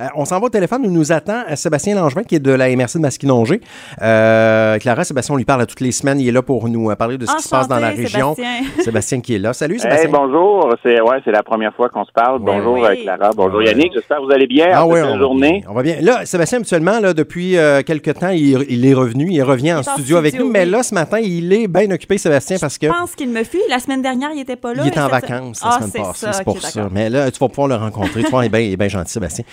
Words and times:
Euh, 0.00 0.04
on 0.14 0.24
s'en 0.24 0.38
va 0.38 0.46
au 0.46 0.48
téléphone 0.48 0.86
où 0.86 0.90
nous 0.90 1.10
attend 1.12 1.42
euh, 1.50 1.56
Sébastien 1.56 1.96
Langevin, 1.96 2.22
qui 2.22 2.36
est 2.36 2.40
de 2.40 2.52
la 2.52 2.68
MRC 2.74 2.94
de 2.94 3.00
Masquinongé. 3.00 3.60
Euh, 4.00 4.78
Clara, 4.78 5.02
Sébastien, 5.04 5.34
on 5.34 5.38
lui 5.38 5.44
parle 5.44 5.66
toutes 5.66 5.80
les 5.80 5.90
semaines. 5.92 6.20
Il 6.20 6.28
est 6.28 6.32
là 6.32 6.42
pour 6.42 6.68
nous 6.68 6.94
parler 6.94 7.18
de 7.18 7.26
ce 7.26 7.34
qui 7.36 7.42
se 7.42 7.48
passe 7.48 7.66
dans 7.68 7.78
la 7.80 7.88
région. 7.88 8.34
Sébastien. 8.36 8.82
Sébastien 8.84 9.20
qui 9.20 9.34
est 9.34 9.38
là. 9.38 9.52
Salut, 9.52 9.78
Sébastien. 9.78 10.06
Hey, 10.06 10.12
bonjour. 10.12 10.72
C'est 10.82 11.00
ouais, 11.00 11.16
c'est 11.24 11.32
la 11.32 11.42
première 11.42 11.74
fois 11.74 11.88
qu'on 11.88 12.04
se 12.04 12.12
parle. 12.12 12.38
Bonjour, 12.40 12.74
Oui. 12.74 12.82
euh, 12.84 13.02
Clara. 13.02 13.30
Bonjour, 13.36 13.58
Ouais. 13.58 13.66
Yannick. 13.66 13.92
J'espère 13.92 14.18
que 14.18 14.24
vous 14.26 14.30
allez 14.32 14.46
bien. 14.46 14.68
Ah 14.72 14.86
oui, 14.86 15.00
on, 15.02 15.12
va 15.14 15.18
journée. 15.18 15.58
bien, 15.60 15.68
on 15.70 15.74
va 15.74 15.82
bien. 15.82 15.96
Là, 16.00 16.24
Sébastien, 16.24 16.58
habituellement, 16.58 17.00
là, 17.00 17.12
depuis 17.12 17.56
euh, 17.56 17.82
quelques 17.82 18.14
temps, 18.14 18.28
il, 18.30 18.64
il 18.68 18.86
est 18.86 18.94
revenu. 18.94 19.28
Il 19.30 19.42
revient 19.42 19.72
en 19.74 19.82
studio 19.82 20.16
avec 20.16 20.38
nous. 20.38 20.48
Mais 20.48 20.64
là, 20.64 20.82
ce 20.82 20.94
matin, 20.94 21.18
il 21.18 21.52
est 21.52 21.66
bien 21.66 21.90
occupé, 21.90 22.18
Sébastien, 22.18 22.56
parce 22.60 22.78
que 22.78 22.86
Je 22.86 22.92
pense 22.92 23.14
qu'il 23.16 23.30
me 23.30 23.42
fuit. 23.42 23.60
La 23.68 23.80
semaine 23.80 24.02
dernière, 24.02 24.30
il 24.34 24.40
était 24.40 24.56
pas 24.56 24.74
là. 24.74 24.82
il 24.84 24.88
était 24.88 25.00
en 25.00 25.08
vacances 25.08 25.60
la 25.64 25.70
Ah, 25.70 25.76
semaine 25.78 25.90
c'est 25.92 25.98
passée. 26.02 26.26
ça. 26.26 26.32
C'est 26.34 26.44
pour 26.44 26.60
ça. 26.62 26.88
Mais 26.92 27.10
là, 27.10 27.30
tu 27.30 27.38
vas 27.40 27.48
pouvoir 27.48 27.68
le 27.68 27.74
rencontrer. 27.74 28.22
tu 28.22 28.30
vois, 28.30 28.46
il 28.46 28.54
est 28.54 28.76
bien 28.76 28.88
gentil, 28.88 29.12
Sébastien. 29.12 29.44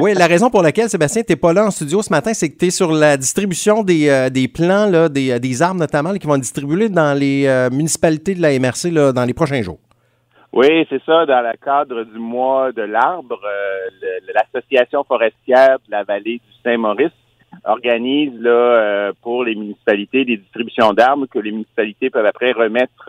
Oui, 0.00 0.14
la 0.14 0.26
raison 0.26 0.50
pour 0.50 0.62
laquelle, 0.62 0.88
Sébastien, 0.88 1.22
tu 1.22 1.36
pas 1.36 1.52
là 1.52 1.66
en 1.66 1.70
studio 1.70 2.02
ce 2.02 2.10
matin, 2.10 2.32
c'est 2.34 2.50
que 2.50 2.58
tu 2.58 2.66
es 2.66 2.70
sur 2.70 2.92
la 2.92 3.16
distribution 3.16 3.82
des, 3.82 4.08
euh, 4.08 4.30
des 4.30 4.48
plans, 4.48 4.86
là, 4.90 5.08
des, 5.08 5.32
euh, 5.32 5.38
des 5.38 5.62
arbres 5.62 5.80
notamment, 5.80 6.12
qui 6.14 6.26
vont 6.26 6.34
être 6.34 6.42
distribués 6.42 6.88
dans 6.88 7.18
les 7.18 7.46
euh, 7.46 7.70
municipalités 7.70 8.34
de 8.34 8.42
la 8.42 8.58
MRC 8.58 8.90
là, 8.90 9.12
dans 9.12 9.24
les 9.24 9.34
prochains 9.34 9.62
jours. 9.62 9.78
Oui, 10.52 10.86
c'est 10.90 11.02
ça. 11.04 11.24
Dans 11.26 11.40
le 11.40 11.56
cadre 11.64 12.04
du 12.04 12.18
mois 12.18 12.72
de 12.72 12.82
l'arbre, 12.82 13.40
l'association 14.34 15.02
forestière 15.04 15.78
de 15.86 15.90
la 15.90 16.04
vallée 16.04 16.40
du 16.44 16.52
Saint-Maurice 16.62 17.12
organise 17.64 18.32
là 18.38 19.12
pour 19.22 19.44
les 19.44 19.54
municipalités 19.54 20.26
des 20.26 20.36
distributions 20.36 20.92
d'arbres 20.92 21.26
que 21.26 21.38
les 21.38 21.52
municipalités 21.52 22.10
peuvent 22.10 22.26
après 22.26 22.52
remettre 22.52 23.08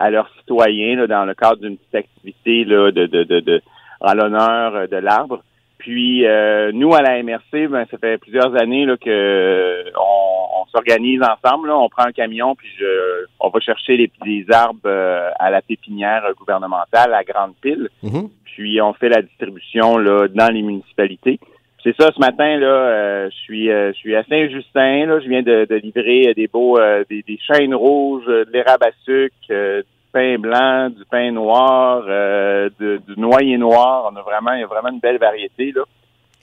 à 0.00 0.10
leurs 0.10 0.28
citoyens 0.40 0.96
là, 0.96 1.06
dans 1.06 1.24
le 1.24 1.34
cadre 1.34 1.60
d'une 1.60 1.76
petite 1.76 1.94
activité 1.94 2.64
là, 2.64 2.90
de, 2.90 3.06
de, 3.06 3.22
de, 3.22 3.40
de 3.40 3.62
en 4.00 4.14
l'honneur 4.14 4.88
de 4.88 4.96
l'arbre. 4.96 5.42
Puis 5.84 6.26
euh, 6.26 6.72
nous 6.72 6.94
à 6.94 7.02
la 7.02 7.22
MRC, 7.22 7.68
ben, 7.68 7.84
ça 7.90 7.98
fait 7.98 8.16
plusieurs 8.16 8.58
années 8.58 8.86
là, 8.86 8.96
que 8.96 9.10
euh, 9.10 9.90
on, 10.00 10.62
on 10.62 10.66
s'organise 10.68 11.20
ensemble. 11.20 11.68
Là. 11.68 11.76
On 11.76 11.90
prend 11.90 12.04
un 12.06 12.12
camion 12.12 12.54
puis 12.54 12.68
je, 12.78 13.26
on 13.38 13.50
va 13.50 13.60
chercher 13.60 13.98
les, 13.98 14.10
les 14.24 14.46
arbres 14.50 14.80
euh, 14.86 15.28
à 15.38 15.50
la 15.50 15.60
pépinière 15.60 16.22
gouvernementale 16.38 17.12
à 17.12 17.22
Grande 17.22 17.52
Pile. 17.60 17.90
Mhm. 18.02 18.30
Puis 18.46 18.80
on 18.80 18.94
fait 18.94 19.10
la 19.10 19.20
distribution 19.20 19.98
là 19.98 20.26
dans 20.28 20.50
les 20.50 20.62
municipalités. 20.62 21.38
C'est 21.82 21.94
ça, 22.00 22.10
ce 22.14 22.18
matin 22.18 22.56
là, 22.56 22.66
euh, 22.66 23.28
je 23.30 23.36
suis 23.36 23.70
euh, 23.70 23.92
je 23.92 23.98
suis 23.98 24.16
à 24.16 24.24
Saint-Justin. 24.24 25.04
Là, 25.04 25.20
je 25.20 25.28
viens 25.28 25.42
de, 25.42 25.66
de 25.68 25.74
livrer 25.74 26.32
des 26.32 26.46
beaux 26.46 26.78
euh, 26.78 27.04
des, 27.10 27.22
des 27.28 27.38
chaînes 27.46 27.74
rouges, 27.74 28.24
de 28.24 28.48
l'érable 28.54 28.86
à 28.86 28.92
sucre, 29.04 29.36
euh, 29.50 29.82
pain 30.14 30.38
blanc, 30.38 30.88
du 30.98 31.04
pain 31.10 31.30
noir, 31.32 32.04
euh, 32.08 32.70
du 32.78 33.14
noyer 33.16 33.58
noir. 33.58 34.10
On 34.10 34.16
a 34.16 34.22
vraiment 34.22 34.52
il 34.54 34.60
y 34.60 34.64
a 34.68 34.72
vraiment 34.74 34.92
une 34.96 35.00
belle 35.06 35.18
variété 35.18 35.72
là. 35.72 35.82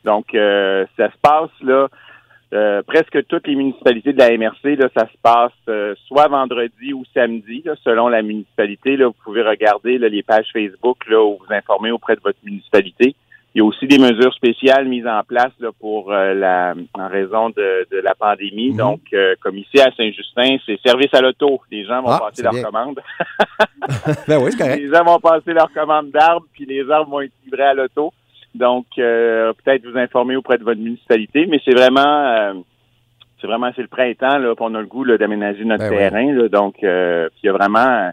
Donc 0.04 0.28
euh, 0.36 0.86
ça 0.98 1.08
se 1.14 1.18
passe 1.22 1.56
là. 1.62 1.88
euh, 2.54 2.82
presque 2.84 3.26
toutes 3.28 3.48
les 3.48 3.56
municipalités 3.56 4.14
de 4.14 4.20
la 4.20 4.36
MRC, 4.38 4.76
là, 4.76 4.90
ça 4.96 5.06
se 5.08 5.18
passe 5.24 5.52
euh, 5.70 5.96
soit 6.08 6.28
vendredi 6.28 6.94
ou 6.94 7.04
samedi, 7.14 7.62
là, 7.64 7.76
selon 7.84 8.10
la 8.10 8.22
municipalité. 8.22 8.98
Là, 8.98 9.08
vous 9.08 9.16
pouvez 9.24 9.42
regarder 9.42 9.98
là, 9.98 10.10
les 10.10 10.24
pages 10.24 10.50
Facebook 10.52 10.98
là, 11.10 11.24
où 11.24 11.38
vous 11.40 11.54
informez 11.54 11.92
auprès 11.92 12.16
de 12.16 12.22
votre 12.22 12.40
municipalité. 12.44 13.16
Il 13.54 13.58
y 13.58 13.62
a 13.62 13.66
aussi 13.66 13.86
des 13.86 13.98
mesures 13.98 14.34
spéciales 14.34 14.88
mises 14.88 15.06
en 15.06 15.24
place 15.24 15.52
là, 15.60 15.70
pour 15.78 16.14
euh, 16.14 16.34
la 16.34 16.74
en 16.94 17.08
raison 17.10 17.50
de, 17.50 17.86
de 17.92 17.98
la 17.98 18.16
pandémie. 18.16 18.72
Mhm. 18.72 18.78
Donc, 18.78 19.02
euh, 19.14 19.36
comme 19.42 19.58
ici 19.58 19.80
à 19.82 19.92
Saint-Justin, 19.92 20.58
c'est 20.66 20.80
service 20.86 21.14
à 21.14 21.22
l'auto. 21.22 21.62
Les 21.70 21.84
gens 21.84 22.02
vont 22.02 22.12
Ah, 22.12 22.20
passer 22.30 22.44
leur 22.44 22.54
bien. 22.54 22.64
commande. 22.64 23.00
ben 24.28 24.42
oui, 24.42 24.56
correct. 24.58 24.80
Les 24.80 24.90
gens 24.90 25.04
vont 25.04 25.20
passer 25.20 25.52
leur 25.54 25.72
commande 25.74 26.12
d'arbres, 26.12 26.46
puis 26.54 26.66
les 26.66 26.90
arbres 26.90 27.10
vont 27.12 27.22
être 27.22 27.34
livrés 27.44 27.64
à 27.64 27.74
l'auto. 27.74 28.14
Donc, 28.56 28.86
euh, 28.98 29.54
peut-être 29.64 29.86
vous 29.86 29.98
informer 29.98 30.36
auprès 30.36 30.58
de 30.58 30.64
votre 30.64 30.80
municipalité, 30.80 31.46
mais 31.50 31.60
c'est 31.66 31.74
vraiment, 31.76 32.02
euh, 32.06 32.54
c'est 33.40 33.48
vraiment, 33.48 33.72
c'est 33.76 33.82
le 33.82 33.88
printemps 33.88 34.38
là, 34.38 34.54
on 34.60 34.76
a 34.76 34.80
le 34.82 34.88
goût 34.88 35.06
d'aménager 35.06 35.64
notre 35.66 35.90
Ben 35.90 35.98
terrain. 35.98 36.34
Là, 36.34 36.48
donc, 36.50 36.76
euh, 36.84 37.30
il 37.42 37.48
y 37.48 37.50
a 37.50 37.54
vraiment, 37.54 37.80
euh, 37.80 38.10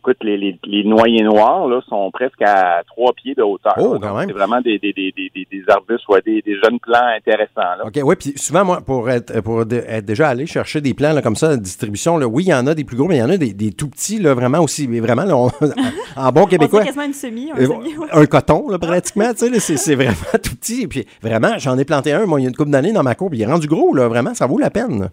écoute, 0.00 0.16
les, 0.22 0.36
les, 0.36 0.58
les 0.64 0.84
noyers 0.84 1.22
noirs 1.22 1.68
là 1.68 1.80
sont 1.88 2.10
presque 2.10 2.42
à 2.42 2.82
trois 2.86 3.12
pieds 3.12 3.34
de 3.34 3.42
hauteur. 3.42 3.74
Oh, 3.78 3.98
quand 4.00 4.16
même. 4.16 4.26
C'est 4.28 4.34
vraiment 4.34 4.60
des, 4.60 4.78
des, 4.78 4.92
des, 4.92 5.12
des, 5.16 5.30
des, 5.34 5.46
des 5.50 5.62
arbustes 5.68 6.04
ou 6.08 6.14
des, 6.24 6.42
des 6.42 6.56
jeunes 6.62 6.78
plants 6.80 7.06
intéressants. 7.16 7.76
Là. 7.78 7.84
OK, 7.86 8.00
oui, 8.02 8.14
puis 8.16 8.32
souvent, 8.36 8.64
moi, 8.64 8.80
pour 8.80 9.08
être, 9.10 9.40
pour 9.42 9.62
être 9.62 10.04
déjà 10.04 10.28
allé 10.28 10.46
chercher 10.46 10.80
des 10.80 10.94
plans 10.94 11.12
là, 11.12 11.22
comme 11.22 11.36
ça, 11.36 11.56
de 11.56 11.62
distribution, 11.62 12.16
là, 12.18 12.26
oui, 12.26 12.44
il 12.44 12.48
y 12.50 12.54
en 12.54 12.66
a 12.66 12.74
des 12.74 12.84
plus 12.84 12.96
gros, 12.96 13.06
mais 13.06 13.16
il 13.16 13.20
y 13.20 13.22
en 13.22 13.30
a 13.30 13.36
des, 13.36 13.52
des 13.52 13.72
tout 13.72 13.88
petits, 13.88 14.18
là, 14.18 14.34
vraiment 14.34 14.58
aussi, 14.60 14.88
mais 14.88 15.00
vraiment, 15.00 15.24
là, 15.24 15.36
on- 15.36 15.50
en 16.16 16.32
bon 16.32 16.42
On 16.42 16.46
québécois. 16.46 16.84
quasiment 16.84 17.04
une 17.04 17.12
semi. 17.12 17.50
Un 17.52 17.56
Euh, 17.60 17.66
semi 17.66 17.96
ouais. 17.98 18.06
un 18.12 18.26
coton, 18.26 18.68
là, 18.68 18.78
pratiquement, 18.78 19.32
tu 19.34 19.52
sais, 19.60 19.76
c'est 19.76 19.94
vraiment 19.94 20.14
tout 20.42 20.56
petit. 20.56 20.82
Et 20.82 20.88
puis, 20.88 21.06
vraiment, 21.22 21.58
j'en 21.58 21.76
ai 21.78 21.84
planté 21.84 22.12
un, 22.12 22.26
moi, 22.26 22.40
il 22.40 22.44
y 22.44 22.46
a 22.46 22.48
une 22.48 22.56
couple 22.56 22.70
d'années 22.70 22.92
dans 22.92 23.02
ma 23.02 23.14
cour, 23.14 23.28
puis 23.30 23.38
il 23.38 23.42
est 23.42 23.46
rendu 23.46 23.66
gros, 23.66 23.94
là, 23.94 24.08
vraiment, 24.08 24.34
ça 24.34 24.46
vaut 24.46 24.58
la 24.58 24.70
peine. 24.70 25.10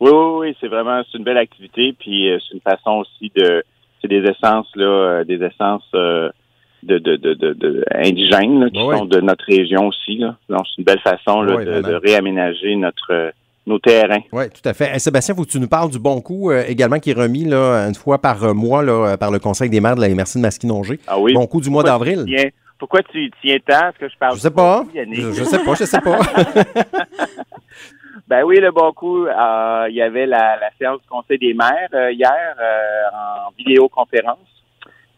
Oui, 0.00 0.10
oui, 0.10 0.38
oui, 0.38 0.56
c'est 0.60 0.68
vraiment 0.68 1.02
c'est 1.10 1.18
une 1.18 1.24
belle 1.24 1.38
activité, 1.38 1.94
puis 1.98 2.30
euh, 2.30 2.38
c'est 2.40 2.54
une 2.54 2.60
façon 2.60 3.02
aussi 3.02 3.32
de 3.34 3.62
c'est 4.00 4.08
des 4.08 4.22
essences 4.28 4.70
là, 4.74 4.84
euh, 4.84 5.24
des 5.24 5.42
essences 5.42 5.88
euh, 5.94 6.28
de, 6.82 6.98
de, 6.98 7.16
de, 7.16 7.34
de, 7.34 7.84
indigènes 7.94 8.60
là, 8.60 8.70
qui 8.70 8.78
sont 8.78 9.06
de 9.06 9.20
notre 9.20 9.44
région 9.46 9.86
aussi. 9.88 10.18
Là. 10.18 10.36
Donc 10.48 10.60
c'est 10.66 10.78
une 10.78 10.84
belle 10.84 11.00
façon 11.00 11.42
là, 11.42 11.64
de, 11.64 11.94
réaménager 11.94 12.76
notre 12.76 13.32
nos 13.66 13.80
terrains. 13.80 14.20
Oui, 14.32 14.44
tout 14.50 14.68
à 14.68 14.74
fait. 14.74 14.92
Eh, 14.94 14.98
Sébastien, 15.00 15.34
faut 15.34 15.42
que 15.42 15.50
tu 15.50 15.58
nous 15.58 15.66
parles 15.66 15.90
du 15.90 15.98
bon 15.98 16.20
coup 16.20 16.52
euh, 16.52 16.62
également 16.68 17.00
qui 17.00 17.10
est 17.10 17.18
remis 17.18 17.44
là, 17.44 17.88
une 17.88 17.96
fois 17.96 18.18
par 18.18 18.54
mois 18.54 18.82
là, 18.82 19.16
par 19.16 19.32
le 19.32 19.40
Conseil 19.40 19.70
des 19.70 19.80
maires 19.80 19.96
de 19.96 20.02
la 20.02 20.08
MRC 20.08 20.36
de 20.36 20.40
Masquinongé. 20.40 21.00
Ah 21.08 21.18
oui. 21.18 21.32
Bon 21.32 21.46
coup 21.46 21.60
du 21.60 21.70
mois 21.70 21.82
d'avril. 21.82 22.24
Pourquoi 22.78 23.00
tu 23.02 23.30
tiens 23.40 23.56
tant? 23.66 23.88
Est-ce 23.88 23.98
que 23.98 24.08
je 24.08 24.18
parle 24.18 24.36
Je 24.36 24.40
sais 24.40 24.50
pas. 24.50 24.84
Je, 24.94 25.32
je 25.32 25.44
sais 25.44 25.58
pas, 25.64 25.74
je 25.74 25.84
sais 25.84 26.00
pas. 26.00 26.18
Ben 28.28 28.42
oui, 28.44 28.56
le 28.60 28.72
bon 28.72 28.92
coup, 28.92 29.24
euh, 29.26 29.86
il 29.88 29.94
y 29.94 30.02
avait 30.02 30.26
la, 30.26 30.56
la 30.56 30.70
séance 30.78 31.00
du 31.00 31.06
Conseil 31.08 31.38
des 31.38 31.54
maires 31.54 31.88
euh, 31.94 32.10
hier 32.10 32.54
euh, 32.60 33.46
en 33.46 33.50
vidéoconférence. 33.56 34.38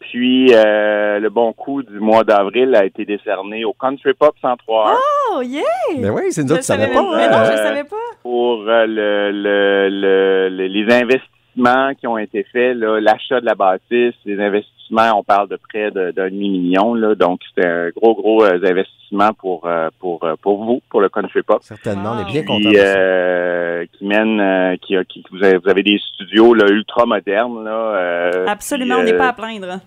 Puis 0.01 0.49
euh, 0.55 1.19
le 1.19 1.29
bon 1.31 1.53
coup 1.53 1.83
du 1.83 1.99
mois 2.01 2.23
d'avril 2.25 2.75
a 2.75 2.85
été 2.85 3.05
décerné 3.05 3.65
au 3.65 3.73
Country 3.73 4.13
Pop 4.15 4.35
103 4.41 4.91
heures. 4.91 4.99
Oh, 5.33 5.43
yeah! 5.43 5.63
Mais 5.99 6.09
oui, 6.11 6.31
c'est 6.31 6.43
nous 6.43 6.49
Je 6.49 6.53
autres 6.55 6.61
qui 6.61 6.67
savaient 6.67 6.93
pas. 6.93 7.03
Mais 7.17 7.29
non, 7.29 7.45
je 7.45 7.53
Euh, 7.53 7.57
savais 7.57 7.85
pas. 7.85 7.97
pour 8.23 8.61
euh, 8.69 8.87
le, 8.87 9.31
le, 9.33 9.89
le- 9.91 10.49
le- 10.51 10.67
les 10.67 10.95
investissements 10.95 11.95
qui 11.99 12.07
ont 12.07 12.17
été 12.19 12.45
faits, 12.45 12.77
là, 12.77 13.01
l'achat 13.01 13.41
de 13.41 13.47
la 13.47 13.55
bâtisse, 13.55 14.15
les 14.25 14.39
investissements, 14.41 14.75
on 14.91 15.23
parle 15.23 15.49
de 15.49 15.57
près 15.57 15.91
de- 15.91 16.11
d'un 16.13 16.29
demi-million, 16.31 16.95
donc 17.15 17.41
c'était 17.49 17.67
un 17.69 17.89
gros, 17.91 18.15
gros 18.15 18.45
euh, 18.45 18.59
investissement 18.63 19.33
pour, 19.39 19.67
euh, 19.67 19.89
pour, 19.99 20.25
euh, 20.25 20.35
pour 20.41 20.65
vous, 20.65 20.81
pour 20.91 21.01
le 21.01 21.09
Country 21.09 21.43
Pop. 21.43 21.59
Certainement, 21.63 22.13
on 22.17 22.21
est 22.27 22.31
bien 22.33 22.43
contents 22.45 22.71
Qui, 22.71 22.77
euh, 22.79 23.85
mène, 24.01 24.41
euh, 24.41 24.77
qui, 24.81 24.97
a- 24.97 25.05
qui 25.05 25.23
vous, 25.31 25.43
avez, 25.45 25.59
vous 25.59 25.69
avez 25.69 25.83
des 25.83 25.99
studios 26.15 26.55
là, 26.55 26.67
ultra 26.69 27.07
modernes. 27.07 27.65
Là, 27.65 27.71
euh, 27.71 28.47
Absolument, 28.47 28.95
puis, 28.97 29.03
on 29.03 29.07
n'est 29.07 29.19
pas 29.19 29.29
à 29.29 29.33
plaindre. 29.33 29.81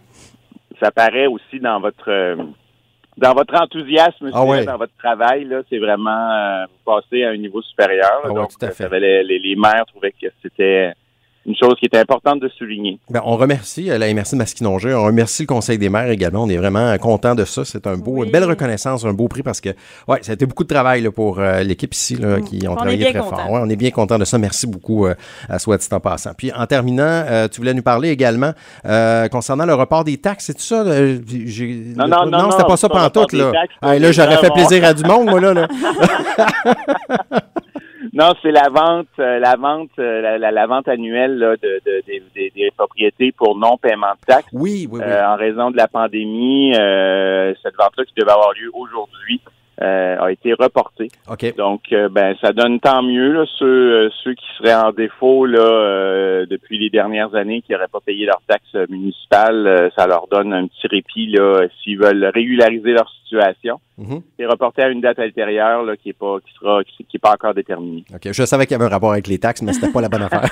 ça 0.81 0.91
paraît 0.91 1.27
aussi 1.27 1.59
dans 1.59 1.79
votre 1.79 2.09
euh, 2.09 2.35
dans 3.17 3.33
votre 3.33 3.53
enthousiasme, 3.61 4.29
Ah 4.33 4.45
ouais. 4.45 4.63
dans 4.65 4.77
votre 4.77 4.95
travail, 4.97 5.43
là, 5.43 5.61
c'est 5.69 5.77
vraiment 5.77 6.31
euh, 6.31 6.65
passé 6.85 7.23
à 7.25 7.29
un 7.31 7.37
niveau 7.37 7.61
supérieur. 7.61 8.09
là. 8.09 8.19
Ah 8.23 8.29
ouais, 8.29 8.35
donc, 8.35 8.49
tout 8.57 8.65
à 8.65 8.69
fait. 8.69 8.83
ça 8.83 8.87
valait- 8.89 9.21
les, 9.23 9.37
les 9.37 9.55
maires 9.55 9.85
trouvaient 9.87 10.13
que 10.13 10.27
c'était 10.41 10.93
une 11.45 11.55
chose 11.55 11.75
qui 11.79 11.85
était 11.87 11.97
importante 11.97 12.39
de 12.39 12.49
souligner. 12.49 12.99
Ben, 13.09 13.21
on 13.25 13.35
remercie 13.35 13.89
euh, 13.89 13.97
la 13.97 14.13
MRC 14.13 14.33
de 14.33 14.37
Masquinongé, 14.37 14.93
on 14.93 15.03
remercie 15.05 15.43
le 15.43 15.47
Conseil 15.47 15.77
des 15.79 15.89
maires 15.89 16.09
également. 16.09 16.43
On 16.43 16.49
est 16.49 16.57
vraiment 16.57 16.95
content 16.99 17.33
de 17.35 17.45
ça. 17.45 17.65
C'est 17.65 17.87
un 17.87 17.97
beau, 17.97 18.17
Oui. 18.17 18.25
une 18.27 18.31
belle 18.31 18.43
reconnaissance, 18.43 19.05
un 19.05 19.13
beau 19.13 19.27
prix 19.27 19.41
parce 19.41 19.59
que 19.59 19.69
ouais, 20.07 20.19
ça 20.21 20.31
a 20.31 20.35
été 20.35 20.45
beaucoup 20.45 20.63
de 20.63 20.69
travail 20.73 21.01
là, 21.01 21.11
pour 21.11 21.39
euh, 21.39 21.63
l'équipe 21.63 21.93
ici 21.93 22.15
là, 22.15 22.37
Mm. 22.37 22.43
qui 22.43 22.67
ont 22.67 22.71
On 22.71 22.73
est 22.73 22.77
travaillé 22.77 22.97
bien 22.97 23.11
très 23.11 23.19
content. 23.21 23.37
fort. 23.37 23.51
Ouais, 23.51 23.59
on 23.63 23.69
est 23.69 23.75
bien 23.75 23.91
content 23.91 24.19
de 24.19 24.25
ça. 24.25 24.37
Merci 24.37 24.67
beaucoup 24.67 25.07
euh, 25.07 25.15
à 25.49 25.57
soit 25.59 25.77
dit 25.77 25.87
en 25.91 25.99
passant. 25.99 26.31
Puis 26.37 26.51
en 26.53 26.65
terminant, 26.67 27.03
euh, 27.03 27.47
tu 27.47 27.59
voulais 27.59 27.73
nous 27.73 27.81
parler 27.81 28.09
également 28.09 28.51
euh, 28.85 29.27
concernant 29.27 29.65
le 29.65 29.73
report 29.73 30.03
des 30.03 30.17
taxes. 30.17 30.45
C'est 30.45 30.53
tout 30.53 30.61
ça? 30.61 30.81
euh, 30.83 31.17
j'ai- 31.27 31.93
Non, 31.95 32.07
non, 32.07 32.25
non, 32.27 32.43
non, 32.43 32.51
c'était 32.51 32.65
pas 32.65 32.77
ça 32.77 32.87
pantoute. 32.87 33.33
Là. 33.33 33.51
taxes, 33.51 33.73
Ah, 33.81 33.97
là, 33.97 34.11
j'aurais 34.11 34.37
fait 34.37 34.51
plaisir 34.51 34.83
à 34.85 34.93
du 34.93 35.03
monde, 35.03 35.25
moi, 35.29 35.39
là. 35.41 35.53
là. 35.55 35.67
Non, 38.21 38.33
c'est 38.43 38.51
la 38.51 38.69
vente, 38.69 39.07
euh, 39.17 39.39
la 39.39 39.55
vente, 39.55 39.89
euh, 39.97 40.21
la, 40.21 40.37
la- 40.37 40.51
la 40.51 40.67
vente 40.67 40.87
annuelle 40.87 41.39
là, 41.39 41.55
de, 41.57 41.81
de- 41.83 42.03
des- 42.05 42.21
des- 42.35 42.51
des 42.55 42.69
propriétés 42.77 43.31
pour 43.31 43.57
non-paiement 43.57 44.11
de 44.21 44.25
taxes. 44.27 44.47
Oui, 44.53 44.87
oui, 44.91 44.99
oui. 45.03 45.11
Euh, 45.11 45.25
en 45.27 45.37
raison 45.37 45.71
de 45.71 45.77
la 45.77 45.87
pandémie, 45.87 46.71
euh, 46.77 47.51
cette 47.63 47.75
vente-là 47.75 48.03
qui 48.05 48.13
devait 48.15 48.29
avoir 48.31 48.53
lieu 48.53 48.69
aujourd'hui 48.73 49.41
euh, 49.81 50.15
a 50.19 50.31
été 50.31 50.53
reporté. 50.53 51.07
Donc, 51.57 51.81
euh, 51.91 52.07
ben, 52.09 52.35
ça 52.41 52.53
donne 52.53 52.79
tant 52.79 53.01
mieux 53.01 53.31
là, 53.33 53.45
ceux, 53.57 53.65
euh, 53.65 54.09
ceux 54.23 54.33
qui 54.33 54.45
seraient 54.57 54.75
en 54.75 54.91
défaut 54.91 55.45
là 55.45 55.59
euh, 55.59 56.45
depuis 56.49 56.77
les 56.77 56.89
dernières 56.89 57.33
années, 57.35 57.61
qui 57.61 57.71
n'auraient 57.71 57.87
pas 57.91 57.99
payé 58.05 58.25
leurs 58.25 58.41
taxes 58.47 58.75
municipales. 58.89 59.65
euh, 59.67 59.89
ça 59.97 60.07
leur 60.07 60.27
donne 60.31 60.53
un 60.53 60.67
petit 60.67 60.87
répit 60.87 61.27
là 61.31 61.67
s'ils 61.83 61.97
veulent 61.99 62.29
régulariser 62.33 62.91
leur 62.91 63.09
situation. 63.23 63.79
Mhm. 63.97 64.21
C'est 64.37 64.45
reporté 64.45 64.81
à 64.83 64.89
une 64.89 64.99
date 65.01 65.17
ultérieure 65.19 65.83
là, 65.83 65.95
qui 65.95 66.09
est 66.09 66.13
pas 66.13 66.37
qui 66.45 66.53
sera 66.59 66.83
qui, 66.83 67.03
qui 67.05 67.17
est 67.17 67.19
pas 67.19 67.31
encore 67.33 67.53
déterminée. 67.53 68.03
OK. 68.13 68.29
Je 68.31 68.43
savais 68.43 68.65
qu'il 68.65 68.73
y 68.73 68.75
avait 68.75 68.85
un 68.85 68.89
rapport 68.93 69.11
avec 69.11 69.27
les 69.27 69.37
taxes, 69.37 69.61
mais 69.61 69.73
c'était 69.73 69.91
pas 69.91 70.01
la 70.01 70.09
bonne 70.09 70.23
affaire. 70.23 70.41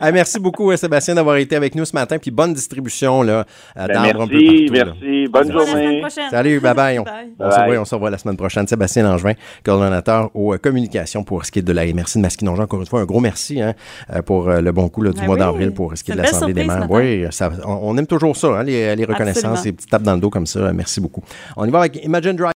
Ah, 0.00 0.12
merci 0.12 0.38
beaucoup, 0.40 0.74
Sébastien, 0.76 1.14
d'avoir 1.14 1.36
été 1.36 1.56
avec 1.56 1.74
nous 1.74 1.84
ce 1.84 1.94
matin. 1.94 2.18
Puis 2.18 2.30
bonne 2.30 2.52
distribution 2.52 3.22
là, 3.22 3.44
Ben, 3.76 3.86
peu 3.86 3.92
merci, 3.92 4.12
partout, 4.14 4.74
là. 4.74 4.84
merci. 4.84 5.26
Bonne 5.28 5.52
journée. 5.52 6.00
prochaine. 6.00 6.30
Salut, 6.30 6.60
bye-bye. 6.60 6.98
On- 7.00 7.02
Bye. 7.04 7.28
On 7.38 7.50
se, 7.50 7.56
Bye. 7.56 7.64
revoit, 7.68 7.80
on 7.80 7.84
se 7.84 7.94
revoit 7.94 8.10
la 8.10 8.17
semaine 8.18 8.36
prochaine. 8.36 8.66
Sébastien 8.66 9.04
Langevin, 9.04 9.32
coordonnateur 9.64 10.30
aux 10.34 10.54
euh, 10.54 10.58
communications 10.58 11.24
pour 11.24 11.44
ce 11.44 11.50
qui 11.50 11.58
est 11.60 11.62
de 11.62 11.72
la 11.72 11.86
MRC 11.86 12.16
de 12.16 12.20
Masquinongeon. 12.20 12.62
Encore 12.64 12.80
une 12.80 12.86
fois, 12.86 13.00
un 13.00 13.04
gros 13.04 13.20
merci 13.20 13.60
hein, 13.60 13.74
euh, 14.14 14.22
pour 14.22 14.48
euh, 14.48 14.60
le 14.60 14.72
bon 14.72 14.88
coup 14.88 15.02
là, 15.02 15.10
du 15.12 15.20
Ben 15.20 15.26
mois 15.26 15.34
oui. 15.36 15.40
d'avril 15.40 15.72
pour 15.72 15.96
ce 15.96 16.04
qui 16.04 16.12
est 16.12 16.14
de 16.14 16.20
l'Assemblée 16.20 16.54
des 16.54 16.64
surprise 16.64 16.86
Oui, 16.90 17.26
ça, 17.30 17.50
on, 17.64 17.78
on 17.82 17.96
aime 17.96 18.06
toujours 18.06 18.36
ça, 18.36 18.48
hein, 18.48 18.62
les, 18.62 18.94
les 18.96 19.04
reconnaissances, 19.04 19.44
Absolument. 19.44 19.64
les 19.64 19.72
petites 19.72 19.90
tapes 19.90 20.02
dans 20.02 20.14
le 20.14 20.20
dos 20.20 20.30
comme 20.30 20.46
ça. 20.46 20.72
Merci 20.72 21.00
beaucoup. 21.00 21.22
On 21.56 21.64
y 21.66 21.70
va 21.70 21.80
avec 21.80 22.04
Imagine 22.04 22.36
Drive. 22.36 22.52